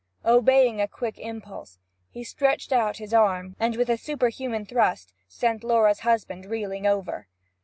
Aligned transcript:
Obeying 0.25 0.81
a 0.81 0.87
quick 0.87 1.19
impulse, 1.19 1.77
he 2.09 2.23
stretched 2.23 2.73
out 2.73 2.97
his 2.97 3.13
arm, 3.13 3.55
and 3.59 3.75
with 3.75 3.87
a 3.87 3.97
superhuman 3.99 4.65
thrust 4.65 5.13
sent 5.27 5.63
Laura's 5.63 5.99
husband 5.99 6.47
reeling 6.47 6.87
over. 6.87 7.27